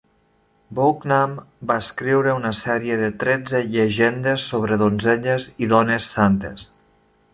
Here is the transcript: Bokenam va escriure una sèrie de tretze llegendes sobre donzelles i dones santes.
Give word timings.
Bokenam 0.77 1.35
va 1.71 1.75
escriure 1.81 2.33
una 2.37 2.51
sèrie 2.61 2.97
de 3.01 3.09
tretze 3.25 3.61
llegendes 3.75 4.49
sobre 4.55 4.81
donzelles 4.83 5.49
i 5.67 5.71
dones 5.75 6.09
santes. 6.19 6.67